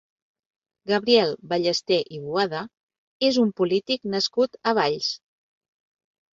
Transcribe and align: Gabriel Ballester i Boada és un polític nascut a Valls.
Gabriel 0.91 1.33
Ballester 1.51 1.99
i 2.17 2.23
Boada 2.23 2.63
és 3.29 3.39
un 3.45 3.55
polític 3.63 4.11
nascut 4.17 4.61
a 4.65 4.77
Valls. 4.83 5.15